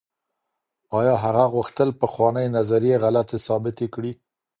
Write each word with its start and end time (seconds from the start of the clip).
آيا 0.99 1.13
هغه 1.23 1.43
غوښتل 1.53 1.89
پخوانۍ 2.01 2.47
نظريې 2.57 2.95
غلطې 3.03 3.37
ثابتې 3.47 3.85
کړي؟ 3.93 4.11